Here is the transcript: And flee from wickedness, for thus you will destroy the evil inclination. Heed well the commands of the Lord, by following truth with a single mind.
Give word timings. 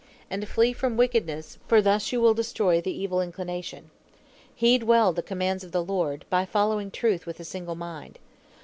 And 0.31 0.47
flee 0.47 0.73
from 0.73 0.97
wickedness, 0.97 1.59
for 1.67 1.79
thus 1.79 2.11
you 2.11 2.19
will 2.19 2.33
destroy 2.33 2.81
the 2.81 2.89
evil 2.91 3.21
inclination. 3.21 3.91
Heed 4.55 4.81
well 4.81 5.13
the 5.13 5.21
commands 5.21 5.63
of 5.63 5.73
the 5.73 5.85
Lord, 5.85 6.25
by 6.27 6.43
following 6.43 6.89
truth 6.89 7.27
with 7.27 7.39
a 7.39 7.43
single 7.43 7.75
mind. 7.75 8.17